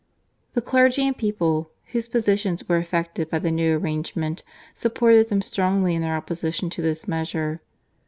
The 0.55 0.63
clergy 0.63 1.05
and 1.05 1.15
people, 1.15 1.69
whose 1.91 2.07
positions 2.07 2.67
were 2.67 2.77
affected 2.77 3.29
by 3.29 3.37
the 3.37 3.51
new 3.51 3.77
arrangement, 3.77 4.41
supported 4.73 5.29
them 5.29 5.43
strongly 5.43 5.93
in 5.93 6.01
their 6.01 6.15
opposition 6.17 6.71
to 6.71 6.81
this 6.81 7.07
measure. 7.07 7.61